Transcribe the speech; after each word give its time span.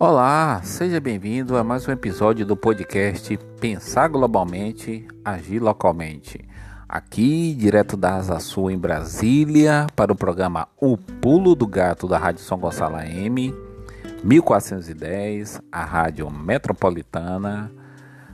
Olá, 0.00 0.60
seja 0.62 1.00
bem-vindo 1.00 1.56
a 1.56 1.64
mais 1.64 1.88
um 1.88 1.90
episódio 1.90 2.46
do 2.46 2.56
podcast 2.56 3.36
Pensar 3.60 4.06
Globalmente, 4.06 5.04
Agir 5.24 5.60
Localmente. 5.60 6.38
Aqui, 6.88 7.52
direto 7.52 7.96
da 7.96 8.14
Asa 8.14 8.38
Sul 8.38 8.70
em 8.70 8.78
Brasília, 8.78 9.88
para 9.96 10.12
o 10.12 10.16
programa 10.16 10.68
O 10.80 10.96
Pulo 10.96 11.56
do 11.56 11.66
Gato 11.66 12.06
da 12.06 12.16
Rádio 12.16 12.44
São 12.44 12.60
Gonçalo 12.60 12.94
AM, 12.94 13.52
1410, 14.22 15.60
a 15.72 15.84
Rádio 15.84 16.30
Metropolitana, 16.30 17.68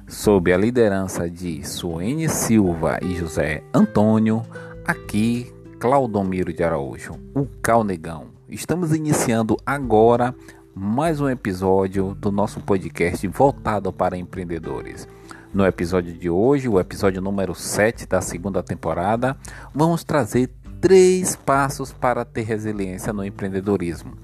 sob 0.07 0.53
a 0.53 0.59
liderança 0.59 1.31
de 1.31 1.67
Suene 1.67 2.29
Silva 2.29 2.99
e 3.01 3.15
José 3.15 3.63
Antônio, 3.73 4.43
aqui 4.87 5.51
Claudomiro 5.81 6.53
de 6.53 6.63
Araújo, 6.63 7.15
o 7.35 7.47
Calnegão. 7.63 8.27
Estamos 8.51 8.95
iniciando 8.95 9.57
agora 9.65 10.35
mais 10.77 11.21
um 11.21 11.29
episódio 11.29 12.17
do 12.17 12.33
nosso 12.33 12.59
podcast 12.59 13.25
voltado 13.29 13.93
para 13.93 14.19
empreendedores. 14.19 15.07
No 15.53 15.65
episódio 15.65 16.13
de 16.13 16.29
hoje, 16.29 16.69
o 16.69 16.81
episódio 16.81 17.23
número 17.23 17.55
7 17.55 18.07
da 18.07 18.21
segunda 18.21 18.61
temporada, 18.61 19.37
vamos 19.73 20.03
trazer 20.03 20.51
três 20.81 21.37
passos 21.37 21.93
para 21.93 22.25
ter 22.25 22.43
resiliência 22.43 23.13
no 23.13 23.25
empreendedorismo. 23.25 24.15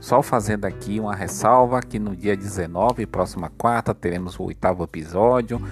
Só 0.00 0.20
fazendo 0.22 0.64
aqui 0.64 0.98
uma 0.98 1.14
ressalva 1.14 1.80
que 1.80 2.00
no 2.00 2.16
dia 2.16 2.36
19, 2.36 3.06
próxima 3.06 3.48
quarta, 3.56 3.94
teremos 3.94 4.36
o 4.40 4.42
oitavo 4.42 4.82
episódio. 4.82 5.62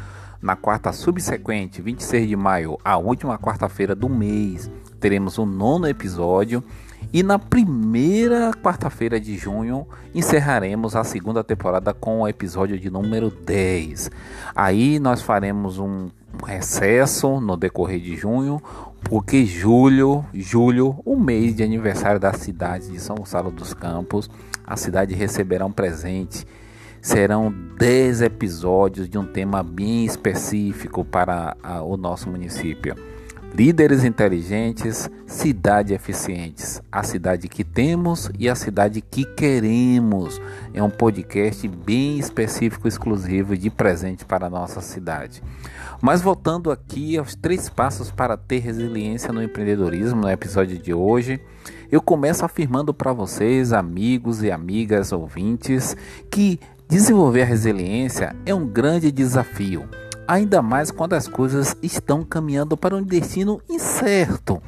Na 0.41 0.55
quarta 0.55 0.93
subsequente, 0.93 1.83
26 1.83 2.29
de 2.29 2.37
maio, 2.37 2.79
a 2.85 2.97
última 2.97 3.37
quarta-feira 3.37 3.97
do 3.97 4.09
mês, 4.09 4.71
teremos 5.01 5.39
o 5.39 5.45
nono 5.45 5.89
episódio. 5.89 6.63
E 7.13 7.25
na 7.25 7.41
primeira 7.41 8.53
quarta-feira 8.53 9.19
de 9.19 9.37
junho 9.37 9.85
encerraremos 10.15 10.95
a 10.95 11.03
segunda 11.03 11.43
temporada 11.43 11.93
com 11.93 12.21
o 12.21 12.29
episódio 12.29 12.79
de 12.79 12.89
número 12.89 13.31
10. 13.31 14.13
Aí 14.55 15.01
nós 15.01 15.21
faremos 15.21 15.81
um 15.81 16.09
recesso 16.47 17.41
no 17.41 17.57
decorrer 17.57 17.99
de 17.99 18.15
junho, 18.15 18.63
porque 19.03 19.45
julho, 19.45 20.25
julho, 20.33 21.01
o 21.05 21.17
mês 21.17 21.57
de 21.57 21.65
aniversário 21.65 22.21
da 22.21 22.33
cidade 22.33 22.89
de 22.89 23.01
São 23.01 23.17
Gonçalo 23.17 23.51
dos 23.51 23.75
Campos, 23.75 24.31
a 24.65 24.77
cidade 24.77 25.13
receberá 25.13 25.67
um 25.67 25.73
presente. 25.73 26.47
Serão 27.03 27.53
10 27.77 28.23
episódios 28.23 29.09
de 29.09 29.19
um 29.19 29.27
tema 29.27 29.65
bem 29.65 30.05
específico 30.05 31.05
para 31.05 31.57
a, 31.61 31.83
o 31.83 31.97
nosso 31.97 32.31
município. 32.31 32.95
Líderes 33.53 34.05
inteligentes, 34.05 35.11
cidade 35.27 35.93
eficientes. 35.93 36.81
A 36.91 37.03
cidade 37.03 37.49
que 37.49 37.65
temos 37.65 38.31
e 38.39 38.49
a 38.49 38.55
cidade 38.55 39.01
que 39.01 39.25
queremos. 39.25 40.41
É 40.73 40.81
um 40.81 40.89
podcast 40.89 41.67
bem 41.67 42.17
específico, 42.17 42.87
exclusivo 42.87 43.57
de 43.57 43.69
presente 43.69 44.25
para 44.25 44.47
a 44.47 44.51
nossa 44.51 44.81
cidade. 44.81 45.43
Mas 46.01 46.23
voltando 46.23 46.71
aqui 46.71 47.19
aos 47.19 47.35
três 47.35 47.69
passos 47.69 48.11
para 48.13 48.37
ter 48.37 48.61
resiliência 48.61 49.33
no 49.33 49.43
empreendedorismo, 49.43 50.23
no 50.23 50.31
episódio 50.31 50.79
de 50.79 50.95
hoje, 50.95 51.41
eu 51.91 52.01
começo 52.01 52.45
afirmando 52.45 52.95
para 52.95 53.13
vocês, 53.13 53.73
amigos 53.73 54.45
e 54.45 54.51
amigas 54.51 55.11
ouvintes, 55.11 55.97
que 56.31 56.61
desenvolver 56.89 57.43
a 57.43 57.47
resiliência 57.47 58.35
é 58.47 58.55
um 58.55 58.67
grande 58.67 59.11
desafio 59.11 59.89
ainda 60.31 60.63
mais 60.63 60.93
quando 60.93 61.15
as 61.15 61.27
coisas 61.27 61.77
estão 61.83 62.23
caminhando 62.23 62.77
para 62.77 62.95
um 62.95 63.03
destino 63.03 63.61
incerto. 63.69 64.63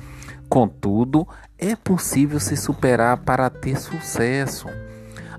Contudo, 0.49 1.27
é 1.57 1.77
possível 1.77 2.41
se 2.41 2.57
superar 2.57 3.19
para 3.19 3.49
ter 3.49 3.79
sucesso. 3.79 4.67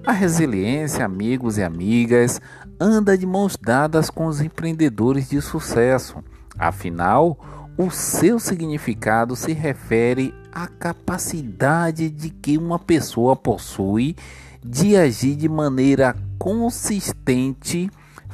A 0.07 0.13
resiliência, 0.13 1.03
amigos 1.03 1.57
e 1.57 1.63
amigas, 1.63 2.39
anda 2.79 3.17
de 3.17 3.25
mãos 3.25 3.57
dadas 3.61 4.09
com 4.09 4.27
os 4.27 4.39
empreendedores 4.39 5.29
de 5.29 5.41
sucesso. 5.41 6.23
Afinal, 6.57 7.37
o 7.77 7.91
seu 7.91 8.39
significado 8.39 9.35
se 9.35 9.51
refere 9.51 10.33
à 10.53 10.67
capacidade 10.67 12.09
de 12.09 12.29
que 12.29 12.57
uma 12.57 12.79
pessoa 12.79 13.35
possui 13.35 14.15
de 14.63 14.95
agir 14.95 15.35
de 15.35 15.49
maneira 15.49 16.15
consistente 16.39 17.91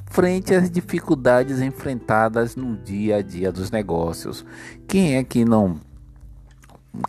frente 0.09 0.53
às 0.53 0.70
dificuldades 0.70 1.62
enfrentadas 1.62 2.56
no 2.56 2.75
dia 2.75 3.18
a 3.18 3.22
dia 3.22 3.52
dos 3.52 3.72
negócios. 3.72 4.46
Quem 4.88 5.16
é 5.16 5.24
que 5.24 5.46
não 5.46 5.78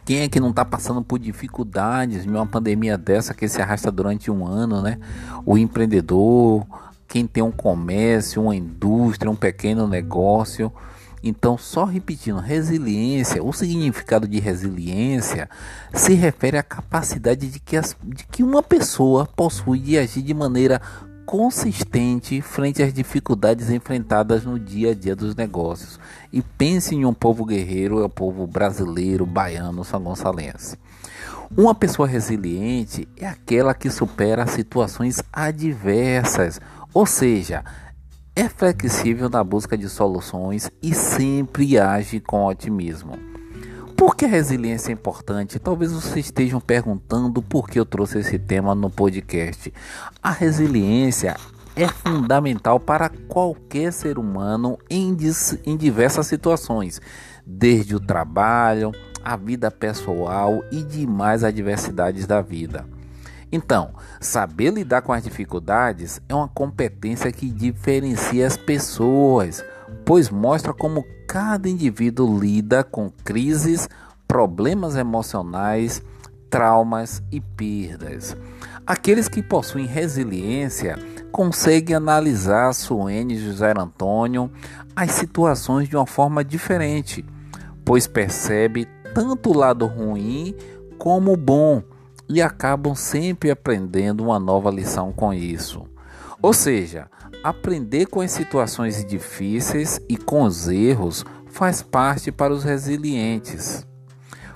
quem 0.05 0.21
é 0.21 0.29
que 0.29 0.39
não 0.39 0.51
está 0.51 0.63
passando 0.63 1.03
por 1.03 1.19
dificuldades 1.19 2.27
em 2.27 2.31
uma 2.31 2.47
pandemia 2.47 2.99
dessa 2.99 3.33
que 3.33 3.49
se 3.49 3.63
arrasta 3.63 3.91
durante 3.91 4.31
um 4.31 4.47
ano, 4.47 4.83
né? 4.83 4.99
O 5.45 5.57
empreendedor, 5.57 6.67
quem 7.09 7.27
tem 7.27 7.43
um 7.43 7.51
comércio, 7.51 8.43
uma 8.43 8.55
indústria, 8.55 9.31
um 9.31 9.37
pequeno 9.37 9.89
negócio. 9.89 10.71
Então, 11.23 11.59
só 11.59 11.85
repetindo, 11.85 12.39
resiliência, 12.39 13.43
o 13.43 13.53
significado 13.53 14.29
de 14.29 14.39
resiliência 14.39 15.49
se 15.93 16.15
refere 16.15 16.57
à 16.57 16.63
capacidade 16.63 17.49
de 17.49 17.59
que, 17.59 17.77
as, 17.77 17.97
de 18.03 18.25
que 18.27 18.43
uma 18.43 18.63
pessoa 18.63 19.27
possui 19.27 19.81
de 19.81 19.99
agir 19.99 20.23
de 20.23 20.33
maneira 20.33 20.81
consistente 21.31 22.43
frente 22.43 22.83
às 22.83 22.93
dificuldades 22.93 23.71
enfrentadas 23.71 24.45
no 24.45 24.59
dia 24.59 24.91
a 24.91 24.95
dia 24.97 25.15
dos 25.15 25.37
negócios. 25.37 26.01
E 26.33 26.43
pense 26.43 26.93
em 26.93 27.05
um 27.05 27.15
povo 27.15 27.45
guerreiro, 27.45 28.01
é 28.01 28.05
o 28.05 28.09
povo 28.09 28.49
brasileiro, 28.49 29.25
baiano, 29.25 29.85
são 29.85 30.03
gonçalense. 30.03 30.77
Uma 31.57 31.73
pessoa 31.73 32.09
resiliente 32.09 33.07
é 33.17 33.29
aquela 33.29 33.75
que 33.75 33.91
supera 33.91 34.45
situações 34.49 35.23
adversas, 35.33 36.61
ou 36.93 37.07
seja, 37.07 37.65
é 38.35 38.49
flexível 38.49 39.31
na 39.31 39.45
busca 39.45 39.79
de 39.79 39.89
soluções 39.89 40.69
e 40.83 40.93
sempre 40.93 41.79
age 41.79 42.19
com 42.19 42.45
otimismo. 42.45 43.30
Por 44.01 44.17
que 44.17 44.25
a 44.25 44.29
resiliência 44.29 44.91
é 44.91 44.95
importante? 44.95 45.59
Talvez 45.59 45.93
vocês 45.93 46.25
estejam 46.25 46.59
perguntando 46.59 47.43
por 47.43 47.69
que 47.69 47.79
eu 47.79 47.85
trouxe 47.85 48.21
esse 48.21 48.39
tema 48.39 48.75
no 48.75 48.89
podcast. 48.89 49.71
A 50.23 50.31
resiliência 50.31 51.37
é 51.77 51.87
fundamental 51.87 52.81
para 52.81 53.11
qualquer 53.11 53.93
ser 53.93 54.19
humano 54.19 54.79
em, 54.89 55.15
em 55.67 55.77
diversas 55.77 56.27
situações, 56.27 56.99
desde 57.45 57.95
o 57.95 58.01
trabalho, 58.01 58.91
a 59.23 59.37
vida 59.37 59.71
pessoal 59.71 60.65
e 60.73 60.83
demais 60.83 61.45
adversidades 61.45 62.27
da 62.27 62.41
vida. 62.41 62.87
Então, 63.53 63.91
saber 64.19 64.73
lidar 64.73 65.03
com 65.03 65.13
as 65.13 65.23
dificuldades 65.23 66.23
é 66.27 66.35
uma 66.35 66.49
competência 66.49 67.31
que 67.31 67.51
diferencia 67.51 68.47
as 68.47 68.57
pessoas, 68.57 69.63
pois 70.11 70.29
mostra 70.29 70.75
como 70.75 71.07
cada 71.25 71.69
indivíduo 71.69 72.37
lida 72.37 72.83
com 72.83 73.09
crises, 73.23 73.89
problemas 74.27 74.97
emocionais, 74.97 76.03
traumas 76.51 77.23
e 77.31 77.41
perdas. 77.41 78.37
Aqueles 78.85 79.29
que 79.29 79.41
possuem 79.41 79.87
resiliência 79.87 80.99
conseguem 81.31 81.95
analisar 81.95 82.73
Suene 82.75 83.39
José 83.39 83.73
Antônio 83.79 84.51
as 84.97 85.13
situações 85.13 85.89
de 85.89 85.95
uma 85.95 86.07
forma 86.07 86.43
diferente, 86.43 87.25
pois 87.85 88.09
percebe 88.09 88.89
tanto 89.15 89.51
o 89.51 89.57
lado 89.57 89.87
ruim 89.87 90.57
como 90.99 91.35
o 91.35 91.37
bom 91.37 91.85
e 92.29 92.43
acabam 92.43 92.97
sempre 92.97 93.49
aprendendo 93.49 94.25
uma 94.25 94.41
nova 94.41 94.73
lição 94.73 95.13
com 95.13 95.33
isso. 95.33 95.90
Ou 96.43 96.53
seja, 96.53 97.09
aprender 97.45 98.07
com 98.07 98.21
as 98.21 98.31
situações 98.31 99.05
difíceis 99.05 100.01
e 100.09 100.17
com 100.17 100.43
os 100.43 100.69
erros 100.69 101.25
faz 101.47 101.83
parte 101.83 102.33
para 102.33 102.53
os 102.53 102.65
resilientes. 102.65 103.87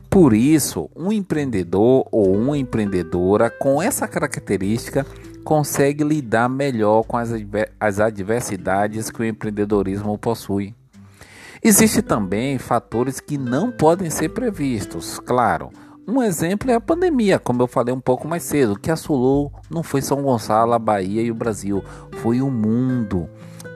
Por 0.08 0.32
isso, 0.32 0.88
um 0.94 1.10
empreendedor 1.10 2.06
ou 2.12 2.36
uma 2.36 2.56
empreendedora 2.56 3.50
com 3.50 3.82
essa 3.82 4.06
característica 4.06 5.04
consegue 5.44 6.04
lidar 6.04 6.48
melhor 6.48 7.02
com 7.02 7.16
as, 7.16 8.00
adversidades 8.00 9.10
que 9.10 9.20
o 9.20 9.25
empreendedorismo 9.25 10.16
possui. 10.16 10.75
Existem 11.62 12.02
também 12.02 12.58
fatores 12.58 13.20
que 13.20 13.37
não 13.37 13.72
podem 13.72 14.08
ser 14.08 14.30
previstos, 14.30 15.19
claro. 15.19 15.70
Um 16.06 16.22
exemplo 16.22 16.70
é 16.70 16.74
a 16.74 16.80
pandemia, 16.80 17.38
como 17.38 17.62
eu 17.62 17.66
falei 17.66 17.94
um 17.94 18.00
pouco 18.00 18.28
mais 18.28 18.42
cedo, 18.42 18.78
que 18.78 18.90
assolou 18.90 19.50
não 19.70 19.82
foi 19.82 20.02
São 20.02 20.22
Gonçalo, 20.22 20.74
a 20.74 20.78
Bahia 20.78 21.22
e 21.22 21.30
o 21.30 21.34
Brasil, 21.34 21.82
foi 22.18 22.42
o 22.42 22.50
mundo. 22.50 23.26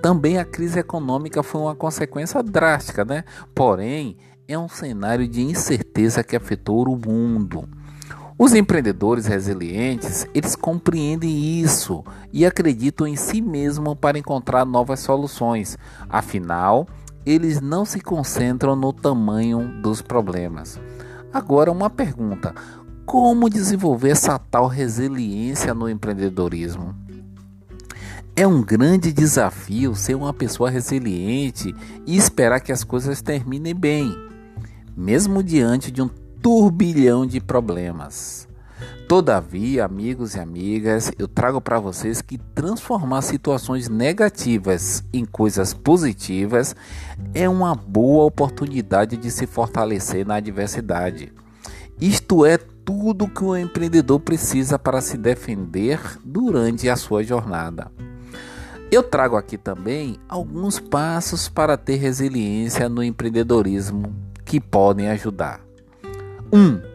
Também 0.02 0.36
a 0.36 0.44
crise 0.44 0.78
econômica 0.78 1.42
foi 1.42 1.62
uma 1.62 1.75
consequência 1.75 2.42
drástica, 2.42 3.02
né? 3.02 3.25
Porém, 3.54 4.19
é 4.46 4.58
um 4.58 4.69
cenário 4.69 5.26
de 5.26 5.40
incerteza 5.40 6.22
que 6.22 6.36
afetou 6.36 6.86
o 6.86 6.98
mundo. 6.98 7.66
Os 8.38 8.54
empreendedores 8.54 9.25
resilientes, 9.25 10.26
eles 10.34 10.54
compreendem 10.54 11.60
isso 11.60 12.04
e 12.30 12.44
acreditam 12.44 13.06
em 13.06 13.16
si 13.16 13.40
mesmo 13.40 13.96
para 13.96 14.19
encontrar 14.19 14.66
novas 14.66 15.00
soluções. 15.00 15.78
Afinal, 16.10 16.86
eles 17.25 17.60
não 17.60 17.86
se 17.86 18.00
concentram 18.02 18.76
no 18.76 18.92
tamanho 18.92 19.80
dos 19.82 20.02
problemas. 20.02 20.78
Agora, 21.32 21.70
uma 21.70 21.90
pergunta: 21.90 22.54
como 23.04 23.50
desenvolver 23.50 24.10
essa 24.10 24.38
tal 24.38 24.66
resiliência 24.66 25.75
no 25.75 25.88
empreendedorismo? 25.88 26.94
É 28.34 28.46
um 28.46 28.62
grande 28.62 29.12
desafio 29.12 29.94
ser 29.94 30.14
uma 30.14 30.32
pessoa 30.32 30.70
resiliente 30.70 31.75
e 32.06 32.16
esperar 32.16 32.60
que 32.60 32.70
as 32.70 32.84
coisas 32.84 33.20
terminem 33.20 33.75
bem, 33.75 34.14
mesmo 34.96 35.42
diante 35.42 35.90
de 35.90 36.00
um 36.00 36.08
turbilhão 36.40 37.26
de 37.26 37.40
problemas. 37.40 38.48
Todavia, 39.08 39.87
amigos 39.87 40.34
e 40.34 40.38
amigas, 40.38 41.10
eu 41.19 41.26
trago 41.26 41.62
para 41.62 41.81
vocês 41.81 42.20
que 42.20 42.37
transformar 42.37 43.22
situações 43.22 43.88
negativas 43.88 45.02
em 45.14 45.25
coisas 45.25 45.72
positivas 45.72 46.76
é 47.32 47.49
uma 47.49 47.75
boa 47.75 48.26
oportunidade 48.26 49.16
de 49.16 49.31
se 49.31 49.46
fortalecer 49.46 50.26
na 50.26 50.34
adversidade. 50.34 51.32
Isto 51.99 52.44
é 52.44 52.58
tudo 52.58 53.26
que 53.26 53.43
o 53.43 53.56
empreendedor 53.56 54.20
precisa 54.20 54.78
para 54.78 55.00
se 55.00 55.16
defender 55.16 55.99
durante 56.22 56.87
a 56.87 56.94
sua 56.94 57.25
jornada. 57.25 57.90
Eu 58.93 59.02
trago 59.02 59.37
aqui 59.37 59.56
também 59.56 60.19
alguns 60.28 60.78
passos 60.78 61.49
para 61.49 61.78
ter 61.78 61.96
resiliência 61.96 62.90
no 62.90 63.02
empreendedorismo 63.02 64.14
que 64.44 64.61
podem 64.61 65.08
ajudar. 65.08 65.62
1. 66.52 66.58
Um, 66.58 66.88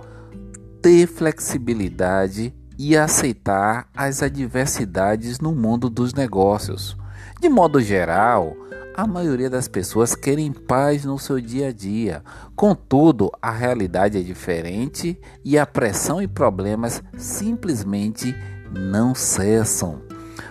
ter 0.84 1.08
flexibilidade 1.08 2.54
e 2.78 2.98
aceitar 2.98 3.88
as 3.96 4.22
adversidades 4.22 5.40
no 5.40 5.54
mundo 5.54 5.90
dos 5.90 6.14
negócios. 6.14 6.98
De 7.40 7.48
modo 7.48 7.80
geral, 7.80 8.54
a 8.94 9.08
maioria 9.08 9.50
das 9.50 9.70
pessoas 9.70 10.14
querem 10.14 10.52
paz 10.52 11.06
no 11.06 11.18
seu 11.18 11.40
dia 11.40 11.70
a 11.70 11.72
dia. 11.72 12.22
Contudo, 12.54 13.32
a 13.42 13.50
realidade 13.50 14.18
é 14.18 14.22
diferente 14.22 15.18
e 15.42 15.58
a 15.58 15.66
pressão 15.66 16.22
e 16.22 16.28
problemas 16.28 17.02
simplesmente 17.18 18.36
não 18.70 19.16
cessam. 19.16 20.02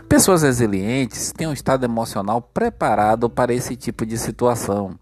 Pessoas 0.09 0.43
resilientes 0.43 1.31
têm 1.33 1.47
um 1.47 1.53
estado 1.53 1.85
emocional 1.85 2.41
preparado 2.41 3.29
para 3.29 3.53
esse 3.53 3.77
tipo 3.77 4.07
de 4.07 4.17
situação. 4.17 4.99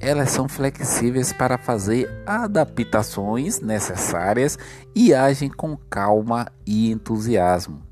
Elas 0.00 0.30
são 0.30 0.48
flexíveis 0.48 1.32
para 1.32 1.58
fazer 1.58 2.08
adaptações 2.24 3.60
necessárias 3.60 4.56
e 4.94 5.12
agem 5.12 5.50
com 5.50 5.76
calma 5.76 6.46
e 6.64 6.90
entusiasmo. 6.90 7.82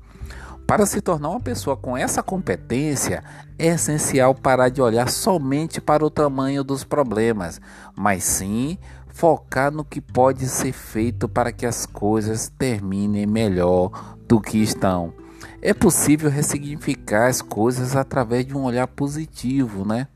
Para 0.65 0.85
se 0.85 1.01
tornar 1.01 1.29
uma 1.29 1.39
pessoa 1.39 1.75
com 1.77 1.97
essa 1.97 2.23
competência, 2.23 3.23
é 3.59 3.67
essencial 3.67 4.33
parar 4.33 4.69
de 4.69 4.81
olhar 4.81 5.09
somente 5.09 5.79
para 5.79 6.05
o 6.05 6.09
tamanho 6.09 6.63
dos 6.63 6.83
problemas, 6.83 7.59
mas 7.95 8.23
sim 8.23 8.77
focar 9.07 9.71
no 9.71 9.83
que 9.83 9.99
pode 9.99 10.47
ser 10.47 10.73
feito 10.73 11.27
para 11.27 11.51
que 11.51 11.65
as 11.65 11.85
coisas 11.85 12.51
terminem 12.57 13.25
melhor 13.25 14.17
do 14.27 14.39
que 14.39 14.57
estão. 14.61 15.13
É 15.61 15.73
possível 15.73 16.29
ressignificar 16.29 17.27
as 17.27 17.41
coisas 17.41 17.95
através 17.95 18.45
de 18.45 18.55
um 18.55 18.63
olhar 18.63 18.87
positivo, 18.87 19.85
né? 19.85 20.07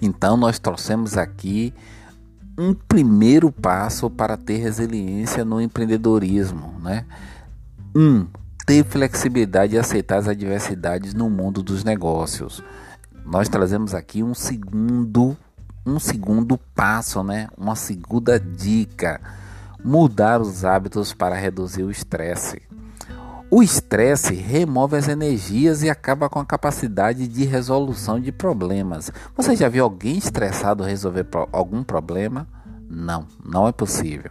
Então 0.00 0.36
nós 0.36 0.58
trouxemos 0.58 1.16
aqui 1.16 1.74
um 2.58 2.74
primeiro 2.74 3.52
passo 3.52 4.10
para 4.10 4.36
ter 4.36 4.56
resiliência 4.56 5.44
no 5.44 5.60
empreendedorismo, 5.60 6.74
né? 6.80 7.04
Um, 7.94 8.26
ter 8.66 8.84
flexibilidade 8.84 9.74
e 9.74 9.78
aceitar 9.78 10.18
as 10.18 10.28
adversidades 10.28 11.14
no 11.14 11.30
mundo 11.30 11.62
dos 11.62 11.84
negócios. 11.84 12.62
Nós 13.24 13.48
trazemos 13.48 13.94
aqui 13.94 14.22
um 14.22 14.34
segundo, 14.34 15.36
um 15.86 15.98
segundo 16.00 16.58
passo, 16.74 17.22
né? 17.22 17.48
Uma 17.56 17.76
segunda 17.76 18.40
dica: 18.40 19.20
mudar 19.84 20.40
os 20.40 20.64
hábitos 20.64 21.12
para 21.12 21.36
reduzir 21.36 21.84
o 21.84 21.90
estresse. 21.90 22.60
O 23.50 23.62
estresse 23.62 24.34
remove 24.34 24.94
as 24.94 25.08
energias 25.08 25.82
e 25.82 25.88
acaba 25.88 26.28
com 26.28 26.38
a 26.38 26.44
capacidade 26.44 27.26
de 27.26 27.46
resolução 27.46 28.20
de 28.20 28.30
problemas. 28.30 29.10
Você 29.34 29.56
já 29.56 29.70
viu 29.70 29.84
alguém 29.84 30.18
estressado 30.18 30.84
resolver 30.84 31.26
algum 31.50 31.82
problema? 31.82 32.46
Não, 32.90 33.26
não 33.42 33.66
é 33.66 33.72
possível. 33.72 34.30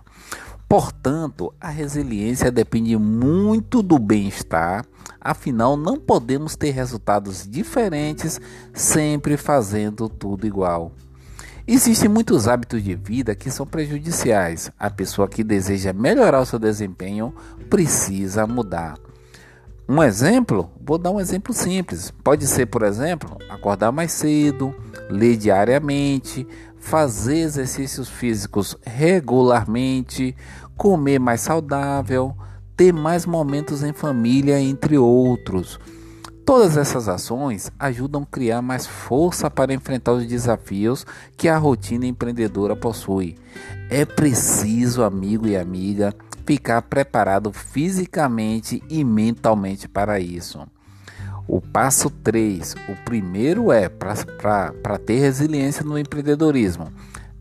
Portanto, 0.69 1.51
a 1.59 1.69
resiliência 1.69 2.51
depende 2.51 2.95
muito 2.95 3.81
do 3.81 3.97
bem-estar, 3.97 4.85
afinal, 5.19 5.75
não 5.75 5.97
podemos 5.97 6.55
ter 6.55 6.69
resultados 6.69 7.47
diferentes 7.49 8.39
sempre 8.71 9.35
fazendo 9.35 10.07
tudo 10.07 10.45
igual. 10.45 10.91
Existem 11.69 12.07
muitos 12.07 12.47
hábitos 12.47 12.81
de 12.81 12.95
vida 12.95 13.35
que 13.35 13.51
são 13.51 13.67
prejudiciais. 13.67 14.71
A 14.79 14.89
pessoa 14.89 15.27
que 15.27 15.43
deseja 15.43 15.91
melhorar 15.91 16.39
o 16.39 16.45
seu 16.45 16.57
desempenho 16.57 17.35
precisa 17.69 18.47
mudar. 18.47 18.97
Um 19.89 20.01
exemplo, 20.01 20.71
vou 20.79 20.97
dar 20.97 21.11
um 21.11 21.19
exemplo 21.19 21.53
simples. 21.53 22.09
Pode 22.23 22.47
ser, 22.47 22.67
por 22.67 22.83
exemplo, 22.83 23.37
acordar 23.49 23.91
mais 23.91 24.13
cedo, 24.13 24.73
ler 25.09 25.35
diariamente, 25.35 26.47
fazer 26.79 27.39
exercícios 27.39 28.07
físicos 28.07 28.77
regularmente, 28.85 30.33
comer 30.77 31.19
mais 31.19 31.41
saudável, 31.41 32.33
ter 32.77 32.93
mais 32.93 33.25
momentos 33.25 33.83
em 33.83 33.91
família, 33.91 34.57
entre 34.57 34.97
outros. 34.97 35.77
Todas 36.47 36.77
essas 36.77 37.09
ações 37.09 37.69
ajudam 37.77 38.23
a 38.23 38.25
criar 38.25 38.61
mais 38.61 38.87
força 38.87 39.51
para 39.51 39.73
enfrentar 39.73 40.13
os 40.13 40.25
desafios 40.25 41.05
que 41.35 41.49
a 41.49 41.57
rotina 41.57 42.05
empreendedora 42.05 42.73
possui. 42.73 43.35
É 43.89 44.05
preciso, 44.05 45.03
amigo 45.03 45.45
e 45.45 45.57
amiga, 45.57 46.15
ficar 46.45 46.83
preparado 46.83 47.51
fisicamente 47.51 48.81
e 48.89 49.03
mentalmente 49.03 49.89
para 49.89 50.21
isso. 50.21 50.65
O 51.45 51.59
passo 51.59 52.09
3, 52.09 52.75
o 52.87 52.95
primeiro 53.03 53.69
é 53.69 53.89
para 53.89 54.97
ter 55.05 55.19
resiliência 55.19 55.83
no 55.83 55.99
empreendedorismo, 55.99 56.93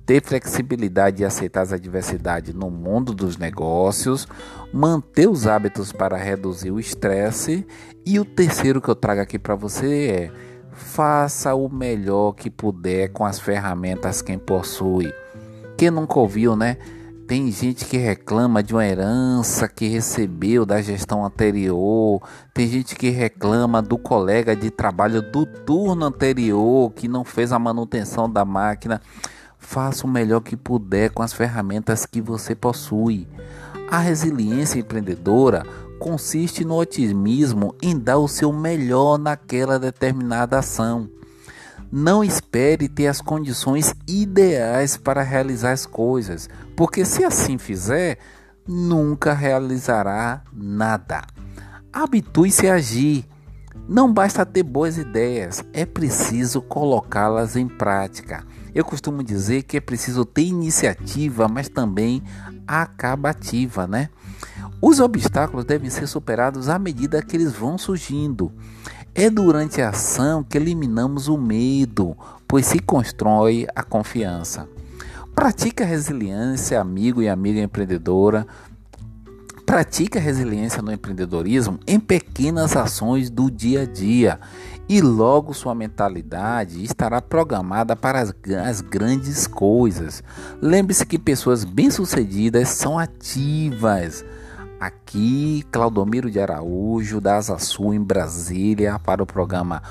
ter 0.06 0.22
flexibilidade 0.22 1.22
e 1.22 1.26
aceitar 1.26 1.62
as 1.62 1.72
adversidades 1.72 2.54
no 2.54 2.70
mundo 2.70 3.12
dos 3.12 3.36
negócios, 3.36 4.26
manter 4.72 5.28
os 5.28 5.48
hábitos 5.48 5.90
para 5.90 6.16
reduzir 6.16 6.70
o 6.70 6.78
estresse 6.78 7.66
e 8.06 8.20
o 8.20 8.24
terceiro 8.24 8.80
que 8.80 8.88
eu 8.88 8.94
trago 8.94 9.20
aqui 9.20 9.36
para 9.36 9.56
você 9.56 10.08
é 10.08 10.56
faça 10.76 11.54
o 11.54 11.68
melhor 11.68 12.32
que 12.32 12.50
puder 12.50 13.08
com 13.08 13.24
as 13.24 13.40
ferramentas 13.40 14.22
quem 14.22 14.38
possui. 14.38 15.12
Quem 15.76 15.90
nunca 15.90 16.18
ouviu, 16.18 16.54
né? 16.54 16.76
Tem 17.26 17.50
gente 17.50 17.86
que 17.86 17.96
reclama 17.96 18.62
de 18.62 18.72
uma 18.72 18.86
herança 18.86 19.66
que 19.66 19.88
recebeu 19.88 20.64
da 20.64 20.80
gestão 20.80 21.24
anterior. 21.24 22.22
Tem 22.54 22.68
gente 22.68 22.94
que 22.94 23.10
reclama 23.10 23.82
do 23.82 23.98
colega 23.98 24.54
de 24.54 24.70
trabalho 24.70 25.20
do 25.20 25.44
turno 25.44 26.06
anterior 26.06 26.92
que 26.92 27.08
não 27.08 27.24
fez 27.24 27.50
a 27.50 27.58
manutenção 27.58 28.30
da 28.30 28.44
máquina. 28.44 29.00
Faça 29.68 30.06
o 30.06 30.08
melhor 30.08 30.42
que 30.42 30.56
puder 30.56 31.10
com 31.10 31.24
as 31.24 31.32
ferramentas 31.32 32.06
que 32.06 32.20
você 32.20 32.54
possui. 32.54 33.26
A 33.90 33.98
resiliência 33.98 34.78
empreendedora 34.78 35.66
consiste 35.98 36.64
no 36.64 36.76
otimismo 36.76 37.74
em 37.82 37.98
dar 37.98 38.16
o 38.18 38.28
seu 38.28 38.52
melhor 38.52 39.18
naquela 39.18 39.76
determinada 39.76 40.60
ação. 40.60 41.10
Não 41.90 42.22
espere 42.22 42.88
ter 42.88 43.08
as 43.08 43.20
condições 43.20 43.92
ideais 44.06 44.96
para 44.96 45.20
realizar 45.20 45.72
as 45.72 45.84
coisas, 45.84 46.48
porque 46.76 47.04
se 47.04 47.24
assim 47.24 47.58
fizer, 47.58 48.18
nunca 48.68 49.34
realizará 49.34 50.44
nada. 50.52 51.26
Habitue-se 51.92 52.68
a 52.68 52.74
agir. 52.74 53.26
Não 53.88 54.10
basta 54.12 54.46
ter 54.46 54.62
boas 54.62 54.96
ideias, 54.96 55.64
é 55.72 55.84
preciso 55.84 56.62
colocá-las 56.62 57.56
em 57.56 57.66
prática. 57.66 58.44
Eu 58.76 58.84
costumo 58.84 59.24
dizer 59.24 59.62
que 59.62 59.78
é 59.78 59.80
preciso 59.80 60.22
ter 60.26 60.42
iniciativa, 60.42 61.48
mas 61.48 61.66
também 61.66 62.22
acabativa, 62.66 63.86
né? 63.86 64.10
Os 64.82 65.00
obstáculos 65.00 65.64
devem 65.64 65.88
ser 65.88 66.06
superados 66.06 66.68
à 66.68 66.78
medida 66.78 67.22
que 67.22 67.34
eles 67.34 67.54
vão 67.54 67.78
surgindo. 67.78 68.52
É 69.14 69.30
durante 69.30 69.80
a 69.80 69.88
ação 69.88 70.44
que 70.44 70.58
eliminamos 70.58 71.26
o 71.26 71.38
medo, 71.38 72.14
pois 72.46 72.66
se 72.66 72.78
constrói 72.78 73.66
a 73.74 73.82
confiança. 73.82 74.68
Pratique 75.34 75.82
a 75.82 75.86
resiliência, 75.86 76.78
amigo 76.78 77.22
e 77.22 77.30
amiga 77.30 77.60
empreendedora. 77.60 78.46
Pratique 79.66 80.16
a 80.16 80.20
resiliência 80.20 80.80
no 80.80 80.92
empreendedorismo 80.92 81.78
em 81.86 81.98
pequenas 81.98 82.76
ações 82.76 83.28
do 83.28 83.50
dia 83.50 83.82
a 83.82 83.84
dia 83.84 84.40
e 84.88 85.00
logo 85.00 85.52
sua 85.52 85.74
mentalidade 85.74 86.82
estará 86.84 87.20
programada 87.20 87.96
para 87.96 88.20
as, 88.20 88.32
as 88.64 88.80
grandes 88.80 89.46
coisas. 89.46 90.22
Lembre-se 90.62 91.04
que 91.04 91.18
pessoas 91.18 91.64
bem-sucedidas 91.64 92.68
são 92.68 92.96
ativas 92.96 94.24
Aqui, 94.78 95.64
Claudomiro 95.72 96.30
de 96.30 96.38
Araújo, 96.38 97.18
da 97.18 97.36
Asa 97.36 97.58
Sul, 97.58 97.94
em 97.94 98.00
Brasília, 98.00 98.98
para 98.98 99.22
o 99.22 99.26
programa 99.26 99.82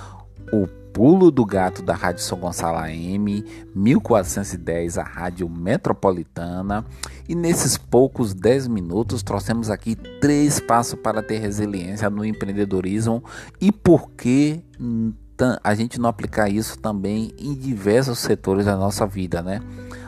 O 0.54 0.68
Pulo 0.96 1.30
do 1.30 1.44
Gato 1.44 1.82
da 1.82 1.94
Rádio 1.94 2.24
São 2.24 2.40
Gonçalo 2.40 2.78
AM, 2.78 3.44
1410, 3.76 4.98
a 4.98 5.04
Rádio 5.04 5.50
Metropolitana. 5.50 6.86
E 7.28 7.36
nesses 7.36 7.78
poucos 7.78 8.34
10 8.34 8.70
minutos 8.70 9.22
trouxemos 9.22 9.70
aqui 9.70 9.98
três 10.22 10.62
passos 10.62 10.98
para 10.98 11.22
ter 11.22 11.40
resiliência 11.40 12.10
no 12.10 12.24
empreendedorismo 12.24 13.22
e 13.60 13.74
por 13.74 14.10
que 14.12 14.64
a 15.64 15.76
gente 15.76 16.00
não 16.00 16.10
aplicar 16.10 16.50
isso 16.50 16.80
também 16.80 17.34
em 17.38 17.54
diversos 17.54 18.20
setores 18.20 18.66
da 18.66 18.76
nossa 18.76 19.06
vida, 19.06 19.42
né? 19.42 19.62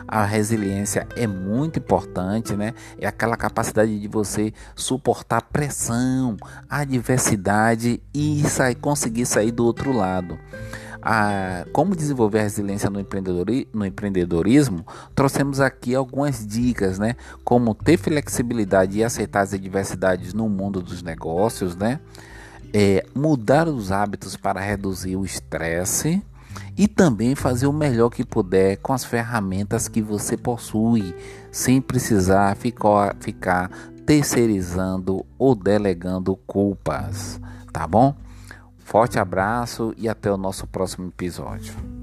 A 0.06 0.24
resiliência 0.24 1.06
é 1.16 1.26
muito 1.26 1.78
importante, 1.78 2.54
né? 2.54 2.72
É 2.98 3.06
aquela 3.06 3.36
capacidade 3.36 4.00
de 4.00 4.08
você 4.08 4.54
suportar 4.74 5.42
pressão, 5.42 6.36
adversidade 6.68 8.02
e 8.14 8.42
sair, 8.48 8.74
conseguir 8.74 9.26
sair 9.26 9.50
do 9.50 9.66
outro 9.66 9.92
lado. 9.92 10.38
Como 11.72 11.94
desenvolver 11.94 12.40
a 12.40 12.42
resiliência 12.42 12.88
no, 12.90 12.98
empreendedori 12.98 13.68
no 13.72 13.84
empreendedorismo, 13.84 14.84
trouxemos 15.14 15.60
aqui 15.60 15.94
algumas 15.94 16.46
dicas, 16.46 16.98
né? 16.98 17.14
Como 17.44 17.74
ter 17.74 17.98
flexibilidade 17.98 18.98
e 18.98 19.04
aceitar 19.04 19.42
as 19.42 19.52
adversidades 19.52 20.32
no 20.32 20.48
mundo 20.48 20.80
dos 20.82 21.02
negócios, 21.02 21.76
né? 21.76 22.00
É, 22.72 23.04
mudar 23.14 23.66
os 23.66 23.90
hábitos 23.90 24.36
para 24.36 24.60
reduzir 24.60 25.16
o 25.16 25.24
estresse 25.24 26.22
e 26.76 26.86
também 26.86 27.34
fazer 27.34 27.66
o 27.66 27.72
melhor 27.72 28.10
que 28.10 28.24
puder 28.24 28.76
com 28.76 28.92
as 28.92 29.04
ferramentas 29.04 29.88
que 29.88 30.00
você 30.00 30.36
possui, 30.36 31.14
sem 31.50 31.80
precisar 31.80 32.56
ficar, 32.56 33.16
ficar 33.20 33.70
terceirizando 34.06 35.24
ou 35.38 35.54
delegando 35.54 36.36
culpas, 36.46 37.40
tá 37.72 37.86
bom? 37.86 38.14
Forte 38.78 39.18
abraço 39.18 39.92
e 39.98 40.08
até 40.08 40.32
o 40.32 40.36
nosso 40.36 40.66
próximo 40.66 41.08
episódio. 41.08 41.97